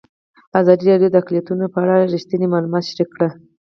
[0.59, 3.29] ازادي راډیو د اقلیتونه په اړه رښتیني معلومات شریک کړي.